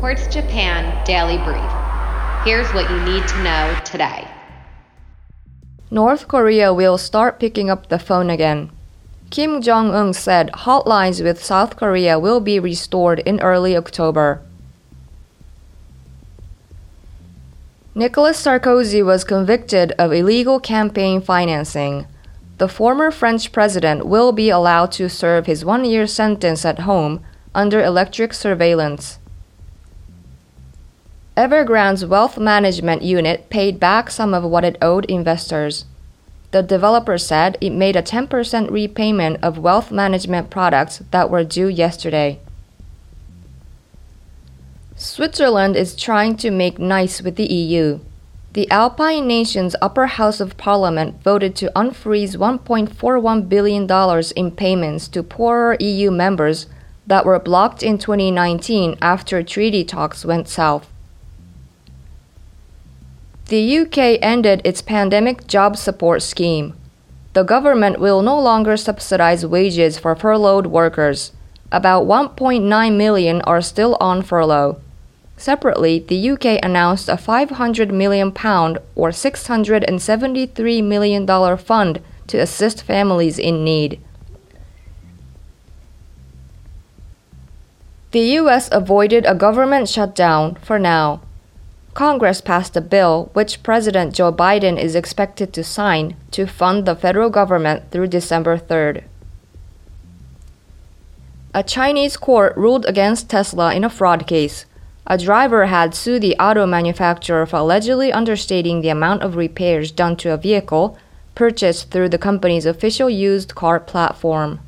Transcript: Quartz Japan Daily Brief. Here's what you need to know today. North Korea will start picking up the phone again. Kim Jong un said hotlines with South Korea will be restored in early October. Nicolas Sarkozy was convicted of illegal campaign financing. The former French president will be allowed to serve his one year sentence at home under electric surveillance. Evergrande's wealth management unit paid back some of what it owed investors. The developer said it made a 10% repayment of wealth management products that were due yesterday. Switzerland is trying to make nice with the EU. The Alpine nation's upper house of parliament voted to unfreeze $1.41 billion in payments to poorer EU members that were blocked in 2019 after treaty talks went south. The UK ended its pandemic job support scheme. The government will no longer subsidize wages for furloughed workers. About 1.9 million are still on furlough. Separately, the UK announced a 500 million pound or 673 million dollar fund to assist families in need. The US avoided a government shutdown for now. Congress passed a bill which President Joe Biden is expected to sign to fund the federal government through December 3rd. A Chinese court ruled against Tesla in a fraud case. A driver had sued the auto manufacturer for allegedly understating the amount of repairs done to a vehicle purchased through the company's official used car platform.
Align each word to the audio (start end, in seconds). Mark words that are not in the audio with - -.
Quartz 0.00 0.28
Japan 0.28 1.04
Daily 1.04 1.38
Brief. 1.38 1.72
Here's 2.44 2.72
what 2.72 2.88
you 2.88 3.00
need 3.00 3.26
to 3.26 3.42
know 3.42 3.76
today. 3.84 4.28
North 5.90 6.28
Korea 6.28 6.72
will 6.72 6.96
start 6.96 7.40
picking 7.40 7.68
up 7.68 7.88
the 7.88 7.98
phone 7.98 8.30
again. 8.30 8.70
Kim 9.30 9.60
Jong 9.60 9.90
un 9.90 10.12
said 10.12 10.52
hotlines 10.52 11.20
with 11.20 11.42
South 11.42 11.74
Korea 11.74 12.16
will 12.16 12.38
be 12.38 12.60
restored 12.60 13.18
in 13.26 13.40
early 13.40 13.76
October. 13.76 14.40
Nicolas 17.92 18.40
Sarkozy 18.40 19.04
was 19.04 19.24
convicted 19.24 19.90
of 19.98 20.12
illegal 20.12 20.60
campaign 20.60 21.20
financing. 21.20 22.06
The 22.58 22.68
former 22.68 23.10
French 23.10 23.50
president 23.50 24.06
will 24.06 24.30
be 24.30 24.48
allowed 24.48 24.92
to 24.92 25.08
serve 25.08 25.46
his 25.46 25.64
one 25.64 25.84
year 25.84 26.06
sentence 26.06 26.64
at 26.64 26.86
home 26.86 27.24
under 27.52 27.82
electric 27.82 28.32
surveillance. 28.32 29.18
Evergrande's 31.38 32.04
wealth 32.04 32.36
management 32.36 33.02
unit 33.02 33.48
paid 33.48 33.78
back 33.78 34.10
some 34.10 34.34
of 34.34 34.42
what 34.42 34.64
it 34.64 34.76
owed 34.82 35.04
investors. 35.04 35.84
The 36.50 36.64
developer 36.64 37.16
said 37.16 37.56
it 37.60 37.70
made 37.70 37.94
a 37.94 38.02
10% 38.02 38.72
repayment 38.72 39.38
of 39.40 39.56
wealth 39.56 39.92
management 39.92 40.50
products 40.50 41.00
that 41.12 41.30
were 41.30 41.44
due 41.44 41.68
yesterday. 41.68 42.40
Switzerland 44.96 45.76
is 45.76 45.94
trying 45.94 46.36
to 46.38 46.50
make 46.50 46.80
nice 46.80 47.22
with 47.22 47.36
the 47.36 47.46
EU. 47.46 48.00
The 48.54 48.68
Alpine 48.68 49.28
nation's 49.28 49.76
upper 49.80 50.06
house 50.06 50.40
of 50.40 50.56
parliament 50.56 51.22
voted 51.22 51.54
to 51.56 51.70
unfreeze 51.76 52.36
$1.41 52.36 53.48
billion 53.48 53.86
in 54.34 54.56
payments 54.56 55.06
to 55.06 55.22
poorer 55.22 55.76
EU 55.78 56.10
members 56.10 56.66
that 57.06 57.24
were 57.24 57.38
blocked 57.38 57.84
in 57.84 57.96
2019 57.96 58.98
after 59.00 59.44
treaty 59.44 59.84
talks 59.84 60.24
went 60.24 60.48
south. 60.48 60.90
The 63.48 63.78
UK 63.78 64.18
ended 64.20 64.60
its 64.62 64.82
pandemic 64.82 65.46
job 65.46 65.78
support 65.78 66.20
scheme. 66.20 66.74
The 67.32 67.44
government 67.44 67.98
will 67.98 68.20
no 68.20 68.38
longer 68.38 68.76
subsidize 68.76 69.46
wages 69.46 69.98
for 69.98 70.14
furloughed 70.14 70.66
workers. 70.66 71.32
About 71.72 72.06
1.9 72.06 72.96
million 72.96 73.40
are 73.42 73.62
still 73.62 73.96
on 74.00 74.20
furlough. 74.20 74.78
Separately, 75.38 75.98
the 75.98 76.30
UK 76.30 76.58
announced 76.62 77.08
a 77.08 77.16
500 77.16 77.90
million 77.90 78.32
pound 78.32 78.78
or 78.94 79.12
673 79.12 80.82
million 80.82 81.24
dollar 81.24 81.56
fund 81.56 82.02
to 82.26 82.36
assist 82.36 82.82
families 82.82 83.38
in 83.38 83.64
need. 83.64 83.98
The 88.10 88.36
US 88.40 88.68
avoided 88.70 89.24
a 89.24 89.34
government 89.34 89.88
shutdown 89.88 90.56
for 90.56 90.78
now. 90.78 91.22
Congress 91.98 92.40
passed 92.40 92.76
a 92.76 92.80
bill 92.80 93.28
which 93.32 93.64
President 93.64 94.14
Joe 94.14 94.32
Biden 94.32 94.80
is 94.80 94.94
expected 94.94 95.52
to 95.52 95.64
sign 95.64 96.14
to 96.30 96.46
fund 96.46 96.86
the 96.86 96.94
federal 96.94 97.28
government 97.28 97.90
through 97.90 98.06
December 98.06 98.56
3rd. 98.56 99.02
A 101.52 101.64
Chinese 101.64 102.16
court 102.16 102.56
ruled 102.56 102.86
against 102.86 103.28
Tesla 103.28 103.74
in 103.74 103.82
a 103.82 103.90
fraud 103.90 104.28
case. 104.28 104.64
A 105.08 105.18
driver 105.18 105.66
had 105.66 105.92
sued 105.92 106.22
the 106.22 106.36
auto 106.36 106.66
manufacturer 106.66 107.44
for 107.46 107.56
allegedly 107.56 108.12
understating 108.12 108.80
the 108.80 108.90
amount 108.90 109.24
of 109.24 109.34
repairs 109.34 109.90
done 109.90 110.14
to 110.18 110.30
a 110.30 110.36
vehicle 110.36 110.96
purchased 111.34 111.90
through 111.90 112.10
the 112.10 112.16
company's 112.16 112.64
official 112.64 113.10
used 113.10 113.56
car 113.56 113.80
platform. 113.80 114.60